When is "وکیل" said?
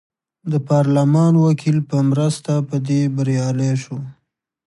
1.45-1.77